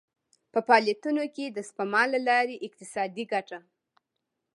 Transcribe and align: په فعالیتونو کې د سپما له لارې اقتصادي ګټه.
په 0.51 0.59
فعالیتونو 0.67 1.23
کې 1.35 1.45
د 1.49 1.57
سپما 1.69 2.03
له 2.13 2.19
لارې 2.27 2.63
اقتصادي 2.67 3.23
ګټه. 3.33 3.59